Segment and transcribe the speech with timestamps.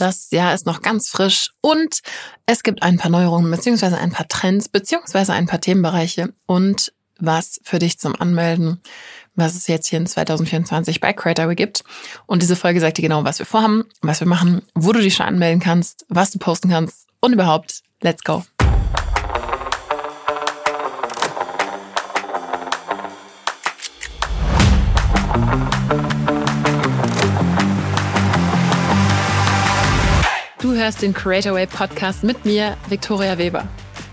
[0.00, 2.00] Das Jahr ist noch ganz frisch und
[2.46, 7.60] es gibt ein paar Neuerungen beziehungsweise ein paar Trends beziehungsweise ein paar Themenbereiche und was
[7.64, 8.80] für dich zum Anmelden,
[9.34, 11.84] was es jetzt hier in 2024 bei Creator gibt.
[12.24, 15.16] Und diese Folge sagt dir genau, was wir vorhaben, was wir machen, wo du dich
[15.16, 17.82] schon anmelden kannst, was du posten kannst und überhaupt.
[18.00, 18.42] Let's go!
[26.26, 26.39] Du
[30.80, 33.68] hörst den Creatorway Podcast mit mir, Victoria Weber.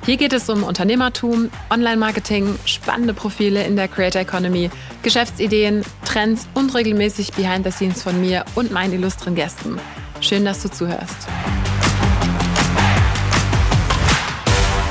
[0.05, 4.70] Hier geht es um Unternehmertum, Online-Marketing, spannende Profile in der Creator Economy,
[5.02, 9.80] Geschäftsideen, Trends und regelmäßig Behind the Scenes von mir und meinen illustren Gästen.
[10.20, 11.16] Schön, dass du zuhörst.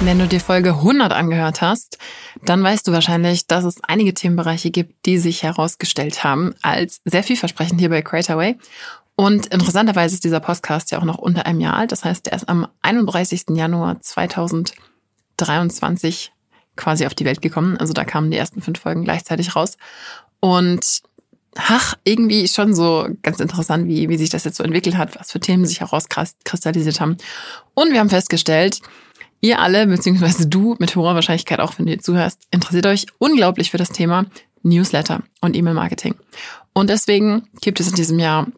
[0.01, 1.99] Wenn du dir Folge 100 angehört hast,
[2.43, 7.23] dann weißt du wahrscheinlich, dass es einige Themenbereiche gibt, die sich herausgestellt haben als sehr
[7.23, 8.57] vielversprechend hier bei Creatorway
[9.17, 11.91] und interessanterweise ist dieser Podcast ja auch noch unter einem Jahr alt.
[11.91, 13.45] Das heißt, er ist am 31.
[13.55, 16.33] Januar 2023
[16.77, 17.79] quasi auf die Welt gekommen.
[17.79, 19.79] Also da kamen die ersten fünf Folgen gleichzeitig raus.
[20.41, 21.01] Und
[21.57, 25.33] ach, irgendwie schon so ganz interessant, wie, wie sich das jetzt so entwickelt hat, was
[25.33, 27.17] für Themen sich herauskristallisiert haben.
[27.73, 28.83] Und wir haben festgestellt,
[29.41, 33.79] ihr alle, beziehungsweise du mit hoher Wahrscheinlichkeit auch, wenn du zuhörst, interessiert euch unglaublich für
[33.79, 34.27] das Thema
[34.63, 36.17] Newsletter und E-Mail-Marketing.
[36.75, 38.49] Und deswegen gibt es in diesem Jahr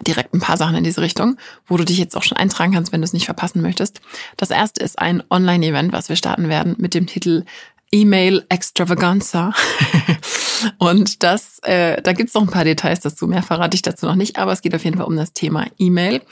[0.00, 2.92] direkt ein paar Sachen in diese Richtung, wo du dich jetzt auch schon eintragen kannst,
[2.92, 4.00] wenn du es nicht verpassen möchtest.
[4.36, 7.44] Das erste ist ein Online-Event, was wir starten werden mit dem Titel
[7.92, 9.52] E-Mail Extravaganza.
[10.78, 13.28] und das, äh, da gibt's noch ein paar Details dazu.
[13.28, 15.66] Mehr verrate ich dazu noch nicht, aber es geht auf jeden Fall um das Thema
[15.78, 16.22] E-Mail.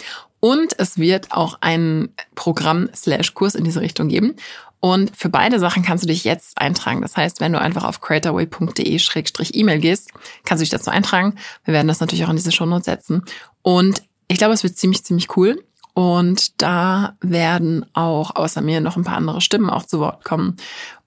[0.44, 4.34] Und es wird auch ein Programm slash Kurs in diese Richtung geben.
[4.80, 7.00] Und für beide Sachen kannst du dich jetzt eintragen.
[7.00, 10.10] Das heißt, wenn du einfach auf creatorway.de-e-mail gehst,
[10.44, 11.36] kannst du dich dazu eintragen.
[11.64, 13.22] Wir werden das natürlich auch in diese Shownotes setzen.
[13.62, 15.62] Und ich glaube, es wird ziemlich, ziemlich cool.
[15.94, 20.56] Und da werden auch außer mir noch ein paar andere Stimmen auch zu Wort kommen.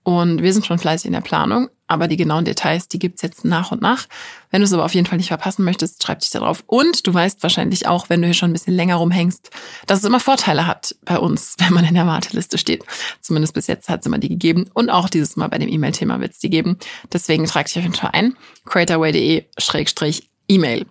[0.05, 3.43] Und wir sind schon fleißig in der Planung, aber die genauen Details, die gibt's jetzt
[3.43, 4.05] nach und nach.
[4.51, 6.63] Wenn du es aber auf jeden Fall nicht verpassen möchtest, schreib dich da drauf.
[6.67, 9.49] Und du weißt wahrscheinlich auch, wenn du hier schon ein bisschen länger rumhängst,
[9.87, 12.83] dass es immer Vorteile hat bei uns, wenn man in der Warteliste steht.
[13.19, 14.69] Zumindest bis jetzt hat es immer die gegeben.
[14.75, 16.77] Und auch dieses Mal bei dem E-Mail-Thema wird es die geben.
[17.11, 18.37] Deswegen trag dich auf jeden Fall ein.
[18.65, 20.85] creatorway.de-e-mail.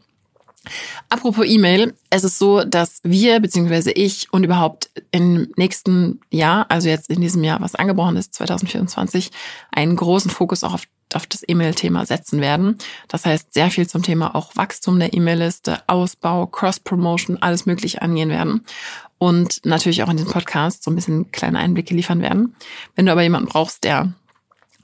[1.09, 6.89] Apropos E-Mail, es ist so, dass wir beziehungsweise ich und überhaupt im nächsten Jahr, also
[6.89, 9.31] jetzt in diesem Jahr, was angebrochen ist, 2024,
[9.71, 12.79] einen großen Fokus auch auf, auf das E-Mail-Thema setzen werden.
[13.09, 18.31] Das heißt, sehr viel zum Thema auch Wachstum der E-Mail-Liste, Ausbau, Cross-Promotion, alles Mögliche angehen
[18.31, 18.65] werden.
[19.19, 22.55] Und natürlich auch in diesem Podcast so ein bisschen kleine Einblicke liefern werden.
[22.95, 24.13] Wenn du aber jemanden brauchst, der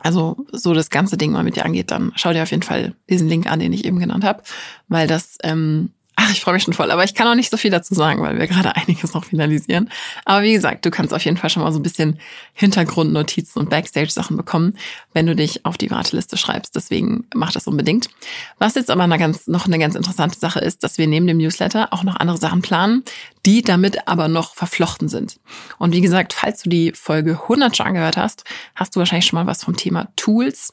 [0.01, 2.95] also so das ganze Ding mal mit dir angeht, dann schau dir auf jeden Fall
[3.09, 4.43] diesen Link an, den ich eben genannt habe,
[4.89, 5.91] weil das ähm,
[6.23, 6.91] Ach, ich freue mich schon voll.
[6.91, 9.89] Aber ich kann auch nicht so viel dazu sagen, weil wir gerade einiges noch finalisieren.
[10.27, 12.21] Aber wie gesagt, du kannst auf jeden Fall schon mal so ein bisschen
[12.53, 14.77] Hintergrundnotizen und Backstage-Sachen bekommen,
[15.15, 16.77] wenn du dich auf die Warteliste schreibst.
[16.77, 18.11] Deswegen mach das unbedingt.
[18.59, 21.39] Was jetzt aber eine ganz, noch eine ganz interessante Sache ist, dass wir neben dem
[21.39, 23.03] Newsletter auch noch andere Sachen planen,
[23.47, 25.41] die damit aber noch verflochten sind.
[25.79, 28.45] Und wie gesagt, falls du die Folge 100 schon angehört hast,
[28.75, 30.71] hast du wahrscheinlich schon mal was vom Thema Tools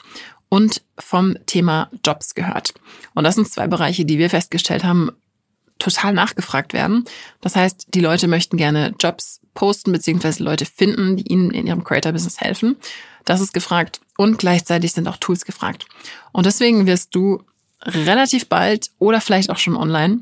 [0.49, 2.73] und vom Thema Jobs gehört.
[3.13, 5.11] Und das sind zwei Bereiche, die wir festgestellt haben,
[5.79, 7.05] total nachgefragt werden.
[7.41, 11.83] Das heißt, die Leute möchten gerne Jobs posten, beziehungsweise Leute finden, die ihnen in ihrem
[11.83, 12.77] Creator-Business helfen.
[13.25, 13.99] Das ist gefragt.
[14.17, 15.85] Und gleichzeitig sind auch Tools gefragt.
[16.31, 17.43] Und deswegen wirst du
[17.83, 20.21] relativ bald oder vielleicht auch schon online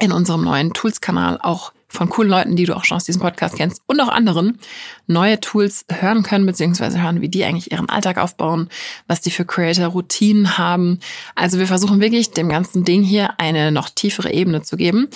[0.00, 3.56] in unserem neuen Tools-Kanal auch von coolen Leuten, die du auch schon aus diesem Podcast
[3.56, 4.58] kennst und auch anderen,
[5.06, 8.68] neue Tools hören können, beziehungsweise hören, wie die eigentlich ihren Alltag aufbauen,
[9.06, 11.00] was die für Creator-Routinen haben.
[11.34, 15.08] Also wir versuchen wirklich dem ganzen Ding hier eine noch tiefere Ebene zu geben.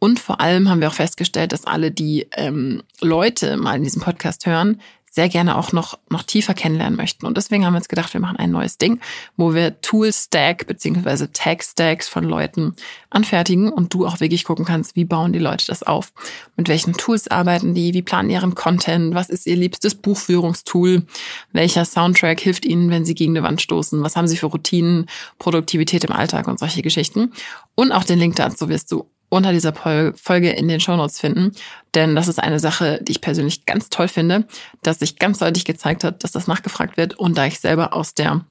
[0.00, 4.02] Und vor allem haben wir auch festgestellt, dass alle, die ähm, Leute mal in diesem
[4.02, 4.80] Podcast hören,
[5.14, 7.24] sehr gerne auch noch, noch tiefer kennenlernen möchten.
[7.24, 8.98] Und deswegen haben wir uns gedacht, wir machen ein neues Ding,
[9.36, 12.74] wo wir Tool-Stack beziehungsweise Tag-Stacks von Leuten
[13.10, 16.12] anfertigen und du auch wirklich gucken kannst, wie bauen die Leute das auf?
[16.56, 17.94] Mit welchen Tools arbeiten die?
[17.94, 19.14] Wie planen ihren Content?
[19.14, 21.06] Was ist ihr liebstes Buchführungstool?
[21.52, 24.02] Welcher Soundtrack hilft ihnen, wenn sie gegen eine Wand stoßen?
[24.02, 25.06] Was haben sie für Routinen,
[25.38, 27.32] Produktivität im Alltag und solche Geschichten?
[27.76, 31.52] Und auch den Link dazu wirst du unter dieser Folge in den Shownotes finden.
[31.94, 34.46] Denn das ist eine Sache, die ich persönlich ganz toll finde,
[34.82, 37.18] dass sich ganz deutlich gezeigt hat, dass das nachgefragt wird.
[37.18, 38.44] Und da ich selber aus der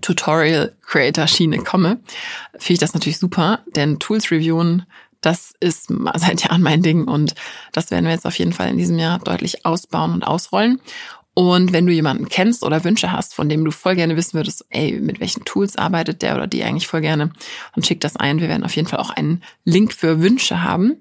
[0.00, 2.00] Tutorial-Creator-Schiene komme,
[2.52, 4.84] finde ich das natürlich super, denn Tools reviewen,
[5.20, 7.34] das ist seit Jahren mein Ding und
[7.72, 10.80] das werden wir jetzt auf jeden Fall in diesem Jahr deutlich ausbauen und ausrollen.
[11.38, 14.64] Und wenn du jemanden kennst oder Wünsche hast, von dem du voll gerne wissen würdest,
[14.70, 17.30] ey, mit welchen Tools arbeitet der oder die eigentlich voll gerne,
[17.74, 18.40] dann schick das ein.
[18.40, 20.96] Wir werden auf jeden Fall auch einen Link für Wünsche haben.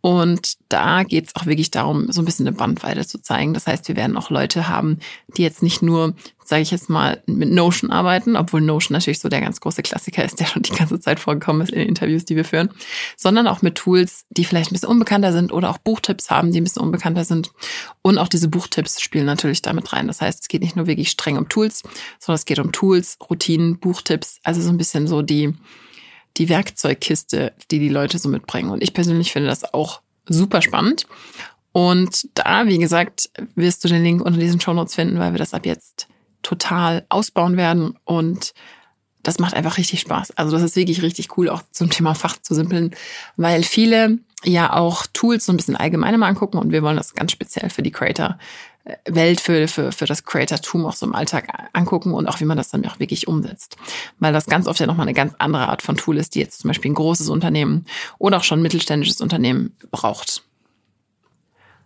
[0.00, 3.52] Und da geht es auch wirklich darum, so ein bisschen eine Bandweite zu zeigen.
[3.52, 4.98] Das heißt, wir werden auch Leute haben,
[5.36, 6.14] die jetzt nicht nur,
[6.44, 10.24] sage ich jetzt mal, mit Notion arbeiten, obwohl Notion natürlich so der ganz große Klassiker
[10.24, 12.70] ist, der schon die ganze Zeit vorgekommen ist in den Interviews, die wir führen,
[13.16, 16.60] sondern auch mit Tools, die vielleicht ein bisschen unbekannter sind oder auch Buchtipps haben, die
[16.60, 17.50] ein bisschen unbekannter sind.
[18.02, 20.06] Und auch diese Buchtipps spielen natürlich damit rein.
[20.06, 21.82] Das heißt, es geht nicht nur wirklich streng um Tools,
[22.20, 25.54] sondern es geht um Tools, Routinen, Buchtipps, also so ein bisschen so die
[26.36, 28.70] die Werkzeugkiste, die die Leute so mitbringen.
[28.70, 31.06] Und ich persönlich finde das auch super spannend.
[31.72, 35.38] Und da, wie gesagt, wirst du den Link unter diesen Show Notes finden, weil wir
[35.38, 36.08] das ab jetzt
[36.42, 38.54] total ausbauen werden und
[39.22, 40.36] das macht einfach richtig Spaß.
[40.36, 42.94] Also das ist wirklich richtig cool, auch zum Thema Fach zu simpeln,
[43.36, 47.14] weil viele ja auch Tools so ein bisschen allgemeiner mal angucken und wir wollen das
[47.14, 48.38] ganz speziell für die Creator
[49.06, 52.56] Welt für, für, für das Creator-Tum auch so im Alltag angucken und auch wie man
[52.56, 53.76] das dann auch wirklich umsetzt.
[54.18, 56.60] Weil das ganz oft ja nochmal eine ganz andere Art von Tool ist, die jetzt
[56.60, 57.84] zum Beispiel ein großes Unternehmen
[58.18, 60.42] oder auch schon ein mittelständisches Unternehmen braucht.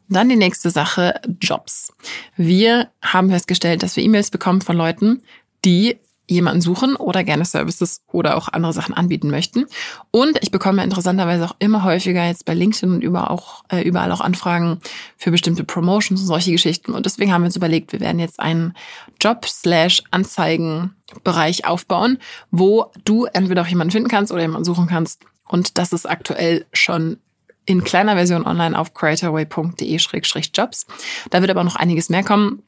[0.09, 1.93] Dann die nächste Sache, Jobs.
[2.37, 5.23] Wir haben festgestellt, dass wir E-Mails bekommen von Leuten,
[5.65, 5.99] die
[6.32, 9.67] jemanden suchen oder gerne Services oder auch andere Sachen anbieten möchten.
[10.11, 14.11] Und ich bekomme interessanterweise auch immer häufiger jetzt bei LinkedIn und überall auch, äh, überall
[14.12, 14.81] auch Anfragen
[15.17, 16.93] für bestimmte Promotions und solche Geschichten.
[16.93, 18.75] Und deswegen haben wir uns überlegt, wir werden jetzt einen
[19.20, 22.19] Job-Anzeigen-Bereich aufbauen,
[22.50, 25.23] wo du entweder auch jemanden finden kannst oder jemanden suchen kannst.
[25.49, 27.19] Und das ist aktuell schon
[27.64, 30.87] in kleiner Version online auf creatorway.de-jobs.
[31.31, 32.62] Da wird aber noch einiges mehr kommen.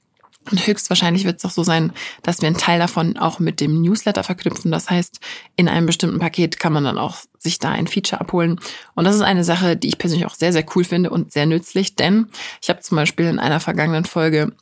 [0.50, 1.92] Und höchstwahrscheinlich wird es auch so sein,
[2.22, 4.70] dass wir einen Teil davon auch mit dem Newsletter verknüpfen.
[4.70, 5.20] Das heißt,
[5.56, 8.60] in einem bestimmten Paket kann man dann auch sich da ein Feature abholen.
[8.94, 11.46] Und das ist eine Sache, die ich persönlich auch sehr, sehr cool finde und sehr
[11.46, 12.26] nützlich, denn
[12.62, 14.52] ich habe zum Beispiel in einer vergangenen Folge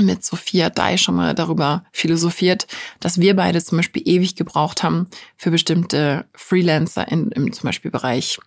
[0.00, 2.66] mit Sophia Dai schon mal darüber philosophiert,
[3.00, 5.06] dass wir beide zum Beispiel ewig gebraucht haben
[5.36, 8.38] für bestimmte Freelancer in, im zum Beispiel Bereich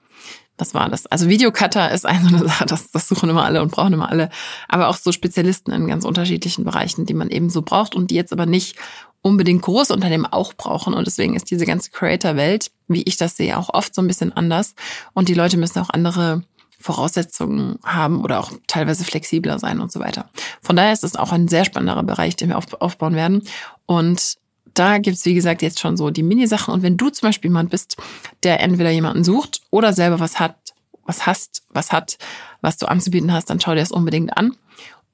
[0.57, 1.06] was war das?
[1.06, 4.09] Also Videocutter ist eine so eine Sache, das, das suchen immer alle und brauchen immer
[4.09, 4.30] alle.
[4.68, 8.15] Aber auch so Spezialisten in ganz unterschiedlichen Bereichen, die man eben so braucht und die
[8.15, 8.75] jetzt aber nicht
[9.21, 10.94] unbedingt große Unternehmen auch brauchen.
[10.94, 14.33] Und deswegen ist diese ganze Creator-Welt, wie ich das sehe, auch oft so ein bisschen
[14.33, 14.75] anders.
[15.13, 16.44] Und die Leute müssen auch andere
[16.80, 20.30] Voraussetzungen haben oder auch teilweise flexibler sein und so weiter.
[20.62, 23.42] Von daher ist es auch ein sehr spannender Bereich, den wir aufbauen werden.
[23.86, 24.38] Und
[24.77, 26.74] da gibt's wie gesagt, jetzt schon so die Mini-Sachen.
[26.74, 27.97] Und wenn du zum Beispiel jemand bist,
[28.44, 30.56] der entweder jemanden sucht oder selber was hat,
[31.06, 32.18] was hast, was hat,
[32.62, 34.56] was du anzubieten hast, dann schau dir das unbedingt an.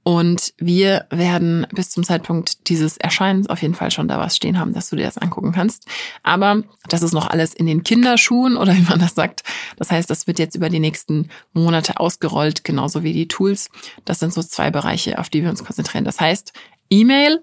[0.05, 4.59] Und wir werden bis zum Zeitpunkt dieses Erscheinens auf jeden Fall schon da was stehen
[4.59, 5.87] haben, dass du dir das angucken kannst.
[6.23, 9.43] Aber das ist noch alles in den Kinderschuhen oder wie man das sagt.
[9.77, 13.69] Das heißt, das wird jetzt über die nächsten Monate ausgerollt, genauso wie die Tools.
[14.03, 16.03] Das sind so zwei Bereiche, auf die wir uns konzentrieren.
[16.03, 16.51] Das heißt,
[16.89, 17.41] E-Mail,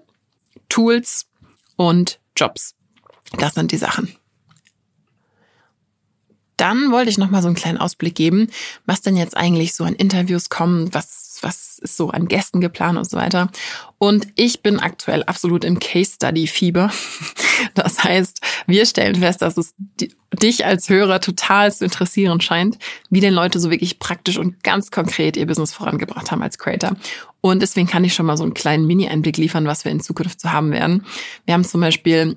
[0.69, 1.30] Tools
[1.75, 2.75] und Jobs.
[3.37, 4.15] Das sind die Sachen.
[6.61, 8.47] Dann wollte ich noch mal so einen kleinen Ausblick geben,
[8.85, 12.99] was denn jetzt eigentlich so an Interviews kommt, was, was ist so an Gästen geplant
[12.99, 13.49] und so weiter.
[13.97, 16.91] Und ich bin aktuell absolut im Case Study Fieber.
[17.75, 19.75] Das heißt, wir stellen fest, dass es
[20.33, 22.79] dich als Hörer total zu interessieren scheint,
[23.11, 26.93] wie denn Leute so wirklich praktisch und ganz konkret ihr Business vorangebracht haben als Creator.
[27.39, 30.41] Und deswegen kann ich schon mal so einen kleinen Mini-Einblick liefern, was wir in Zukunft
[30.41, 31.05] zu haben werden.
[31.45, 32.35] Wir haben zum Beispiel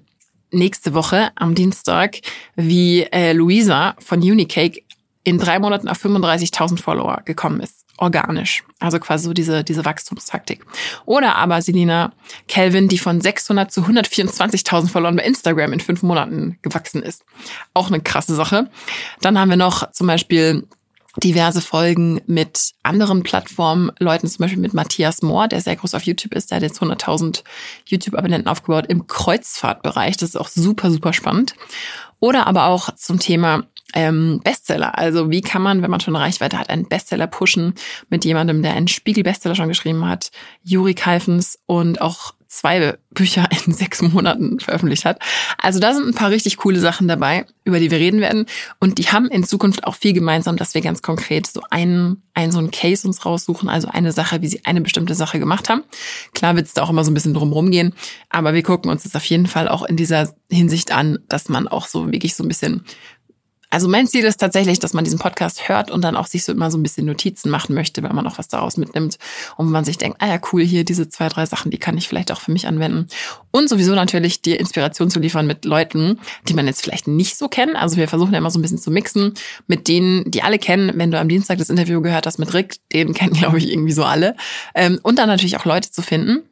[0.54, 2.20] nächste Woche am Dienstag,
[2.56, 4.82] wie äh, Luisa von Unicake
[5.24, 7.84] in drei Monaten auf 35.000 Follower gekommen ist.
[7.96, 8.64] Organisch.
[8.80, 10.64] Also quasi so diese, diese Wachstumstaktik.
[11.06, 12.12] Oder aber Selina
[12.48, 17.24] Kelvin, die von 600 zu 124.000 Followern bei Instagram in fünf Monaten gewachsen ist.
[17.72, 18.68] Auch eine krasse Sache.
[19.20, 20.66] Dann haben wir noch zum Beispiel
[21.22, 26.02] diverse Folgen mit anderen Plattformen, Leuten zum Beispiel mit Matthias Mohr, der sehr groß auf
[26.02, 27.42] YouTube ist, der hat jetzt 100.000
[27.86, 30.16] YouTube-Abonnenten aufgebaut im Kreuzfahrtbereich.
[30.16, 31.54] Das ist auch super, super spannend.
[32.20, 34.98] Oder aber auch zum Thema ähm, Bestseller.
[34.98, 37.74] Also wie kann man, wenn man schon Reichweite hat, einen Bestseller pushen
[38.08, 40.30] mit jemandem, der einen Spiegel-Bestseller schon geschrieben hat,
[40.62, 45.20] Juri Kalfens und auch zwei Bücher in sechs Monaten veröffentlicht hat.
[45.58, 48.46] Also da sind ein paar richtig coole Sachen dabei, über die wir reden werden.
[48.80, 52.52] Und die haben in Zukunft auch viel gemeinsam, dass wir ganz konkret so einen, einen
[52.52, 55.82] so einen Case uns raussuchen, also eine Sache, wie sie eine bestimmte Sache gemacht haben.
[56.32, 57.94] Klar wird es da auch immer so ein bisschen drumherum gehen,
[58.30, 61.68] aber wir gucken uns das auf jeden Fall auch in dieser Hinsicht an, dass man
[61.68, 62.84] auch so wirklich so ein bisschen
[63.74, 66.52] also mein Ziel ist tatsächlich, dass man diesen Podcast hört und dann auch sich so
[66.52, 69.18] immer so ein bisschen Notizen machen möchte, wenn man auch was daraus mitnimmt
[69.56, 72.06] und man sich denkt, ah ja, cool, hier diese zwei, drei Sachen, die kann ich
[72.06, 73.08] vielleicht auch für mich anwenden.
[73.50, 77.48] Und sowieso natürlich dir Inspiration zu liefern mit Leuten, die man jetzt vielleicht nicht so
[77.48, 77.74] kennt.
[77.74, 79.34] Also wir versuchen ja immer so ein bisschen zu mixen
[79.66, 80.92] mit denen, die alle kennen.
[80.94, 83.92] Wenn du am Dienstag das Interview gehört hast mit Rick, den kennen, glaube ich, irgendwie
[83.92, 84.36] so alle.
[84.76, 86.44] Ähm, und dann natürlich auch Leute zu finden,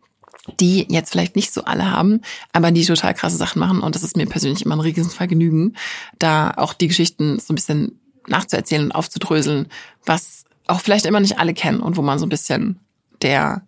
[0.61, 2.21] die jetzt vielleicht nicht so alle haben,
[2.53, 3.81] aber die total krasse Sachen machen.
[3.81, 5.77] Und das ist mir persönlich immer ein Riesenvergnügen,
[6.19, 9.69] da auch die Geschichten so ein bisschen nachzuerzählen und aufzudröseln,
[10.05, 12.81] was auch vielleicht immer nicht alle kennen und wo man so ein bisschen
[13.21, 13.63] der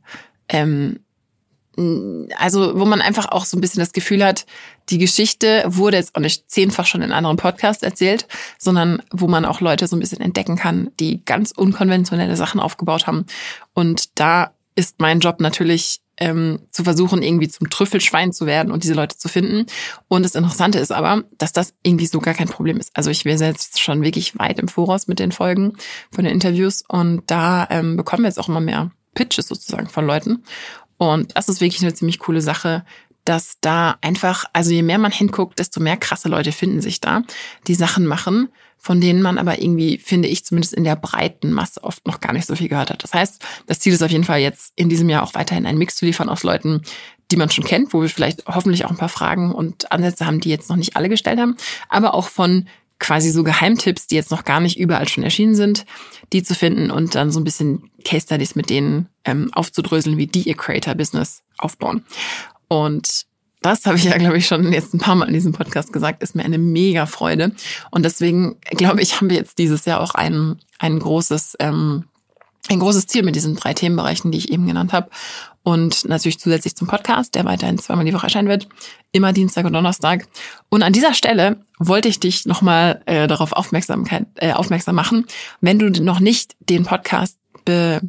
[0.49, 1.01] ähm,
[2.37, 4.47] also wo man einfach auch so ein bisschen das Gefühl hat,
[4.91, 8.29] die Geschichte wurde jetzt auch nicht zehnfach schon in anderen Podcasts erzählt,
[8.59, 13.07] sondern wo man auch Leute so ein bisschen entdecken kann, die ganz unkonventionelle Sachen aufgebaut
[13.07, 13.27] haben.
[13.73, 18.85] Und da ist mein Job natürlich ähm, zu versuchen, irgendwie zum Trüffelschwein zu werden und
[18.85, 19.67] diese Leute zu finden.
[20.09, 22.91] Und das Interessante ist aber, dass das irgendwie so gar kein Problem ist.
[22.95, 25.75] Also ich wäre jetzt schon wirklich weit im Voraus mit den Folgen
[26.11, 30.07] von den Interviews und da ähm, bekommen wir jetzt auch immer mehr Pitches sozusagen von
[30.07, 30.45] Leuten.
[30.97, 32.85] Und das ist wirklich eine ziemlich coole Sache,
[33.25, 37.23] dass da einfach, also je mehr man hinguckt, desto mehr krasse Leute finden sich da,
[37.67, 41.83] die Sachen machen, von denen man aber irgendwie, finde ich, zumindest in der breiten Masse
[41.83, 43.03] oft noch gar nicht so viel gehört hat.
[43.03, 45.79] Das heißt, das Ziel ist auf jeden Fall jetzt in diesem Jahr auch weiterhin einen
[45.79, 46.83] Mix zu liefern aus Leuten,
[47.31, 50.41] die man schon kennt, wo wir vielleicht hoffentlich auch ein paar Fragen und Ansätze haben,
[50.41, 51.57] die jetzt noch nicht alle gestellt haben,
[51.89, 52.67] aber auch von
[52.99, 55.85] quasi so Geheimtipps, die jetzt noch gar nicht überall schon erschienen sind,
[56.33, 60.27] die zu finden und dann so ein bisschen Case Studies mit denen ähm, aufzudröseln, wie
[60.27, 62.05] die ihr Creator-Business aufbauen.
[62.69, 63.27] Und
[63.65, 66.23] das habe ich ja, glaube ich, schon jetzt ein paar Mal in diesem Podcast gesagt,
[66.23, 67.53] ist mir eine mega Freude.
[67.91, 72.05] Und deswegen, glaube ich, haben wir jetzt dieses Jahr auch ein, ein großes, ähm,
[72.69, 75.09] ein großes Ziel mit diesen drei Themenbereichen, die ich eben genannt habe.
[75.63, 78.69] Und natürlich zusätzlich zum Podcast, der weiterhin zweimal die Woche erscheinen wird,
[79.13, 80.29] immer Dienstag und Donnerstag.
[80.69, 85.25] Und an dieser Stelle wollte ich dich nochmal äh, darauf Aufmerksamkeit, äh, aufmerksam machen,
[85.63, 88.03] wenn du noch nicht den Podcast be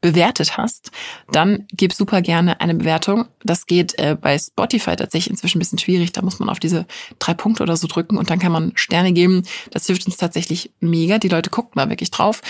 [0.00, 0.90] bewertet hast,
[1.32, 3.26] dann gib super gerne eine Bewertung.
[3.42, 6.12] Das geht äh, bei Spotify tatsächlich inzwischen ein bisschen schwierig.
[6.12, 6.86] Da muss man auf diese
[7.18, 9.42] drei Punkte oder so drücken und dann kann man Sterne geben.
[9.70, 11.18] Das hilft uns tatsächlich mega.
[11.18, 12.40] Die Leute gucken da wirklich drauf.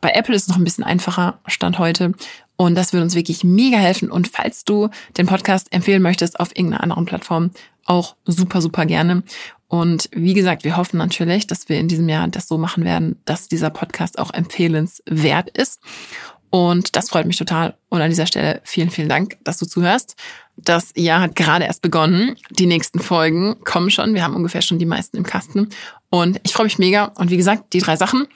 [0.00, 2.12] Bei Apple ist es noch ein bisschen einfacher, Stand heute.
[2.56, 4.10] Und das würde uns wirklich mega helfen.
[4.10, 7.50] Und falls du den Podcast empfehlen möchtest auf irgendeiner anderen Plattform,
[7.84, 9.22] auch super, super gerne.
[9.68, 13.20] Und wie gesagt, wir hoffen natürlich, dass wir in diesem Jahr das so machen werden,
[13.24, 15.80] dass dieser Podcast auch empfehlenswert ist.
[16.56, 17.76] Und das freut mich total.
[17.90, 20.16] Und an dieser Stelle vielen, vielen Dank, dass du zuhörst.
[20.56, 22.34] Das Jahr hat gerade erst begonnen.
[22.48, 24.14] Die nächsten Folgen kommen schon.
[24.14, 25.68] Wir haben ungefähr schon die meisten im Kasten.
[26.08, 27.12] Und ich freue mich mega.
[27.16, 28.26] Und wie gesagt, die drei Sachen.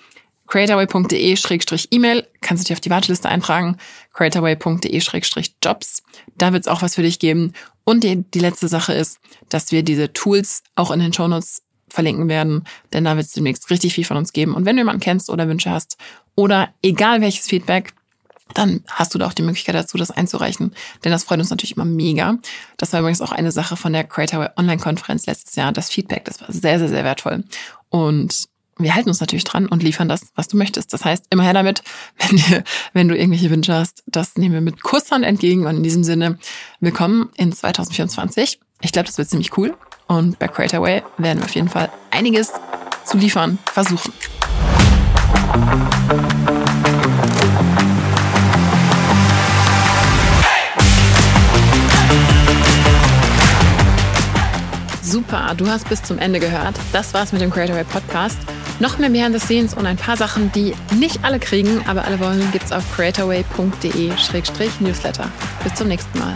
[0.49, 3.79] creatorway.de-email kannst du dich auf die Warteliste eintragen.
[4.13, 6.03] creatorway.de-jobs.
[6.37, 7.55] Da wird es auch was für dich geben.
[7.85, 12.29] Und die, die letzte Sache ist, dass wir diese Tools auch in den Shownotes verlinken
[12.29, 14.53] werden, denn da wird es demnächst richtig viel von uns geben.
[14.53, 15.97] Und wenn du jemanden kennst oder Wünsche hast
[16.37, 17.95] oder egal welches Feedback,
[18.55, 20.75] dann hast du da auch die Möglichkeit dazu, das einzureichen.
[21.05, 22.39] Denn das freut uns natürlich immer mega.
[22.77, 25.73] Das war übrigens auch eine Sache von der Creator Online-Konferenz letztes Jahr.
[25.73, 27.45] Das Feedback, das war sehr, sehr, sehr wertvoll.
[27.89, 30.93] Und wir halten uns natürlich dran und liefern das, was du möchtest.
[30.93, 31.83] Das heißt, immer her damit,
[32.19, 35.67] wenn, dir, wenn du irgendwelche Wünsche hast, das nehmen wir mit Kusshand entgegen.
[35.67, 36.39] Und in diesem Sinne,
[36.81, 38.61] willkommen in 2024.
[38.83, 39.77] Ich glaube, das wird ziemlich cool.
[40.07, 42.53] Und bei Creatorway werden wir auf jeden Fall einiges
[43.05, 44.13] zu liefern versuchen.
[55.31, 56.75] Super, du hast bis zum Ende gehört.
[56.93, 58.37] Das war's mit dem Creatorway Podcast.
[58.81, 62.19] Noch mehr Behind the Scenes und ein paar Sachen, die nicht alle kriegen, aber alle
[62.19, 65.29] wollen, gibt's auf creatorway.de-newsletter.
[65.63, 66.35] Bis zum nächsten Mal.